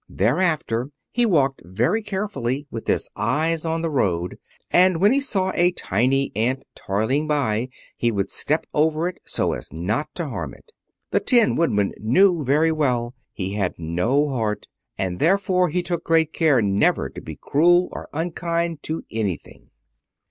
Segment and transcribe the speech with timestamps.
[0.09, 4.39] Thereafter he walked very carefully, with his eyes on the road,
[4.71, 9.53] and when he saw a tiny ant toiling by he would step over it, so
[9.53, 10.71] as not to harm it.
[11.11, 14.65] The Tin Woodman knew very well he had no heart,
[14.97, 19.69] and therefore he took great care never to be cruel or unkind to anything.